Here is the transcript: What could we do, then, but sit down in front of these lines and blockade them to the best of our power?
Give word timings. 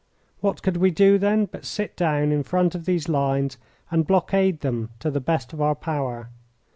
What 0.39 0.63
could 0.63 0.77
we 0.77 0.89
do, 0.89 1.19
then, 1.19 1.45
but 1.45 1.63
sit 1.63 1.95
down 1.95 2.31
in 2.31 2.41
front 2.41 2.73
of 2.73 2.85
these 2.85 3.07
lines 3.07 3.59
and 3.91 4.07
blockade 4.07 4.61
them 4.61 4.89
to 4.97 5.11
the 5.11 5.21
best 5.21 5.53
of 5.53 5.61
our 5.61 5.75
power? 5.75 6.29